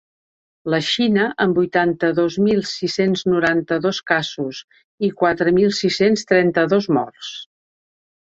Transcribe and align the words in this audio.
La 0.73 0.77
Xina, 0.85 1.25
amb 1.43 1.59
vuitanta-dos 1.59 2.37
mil 2.45 2.63
sis-cents 2.69 3.23
noranta-dos 3.33 3.99
casos 4.13 4.61
i 5.09 5.13
quatre 5.21 5.53
mil 5.61 5.75
sis-cents 5.83 6.25
trenta-dos 6.33 6.89
morts. 6.99 7.33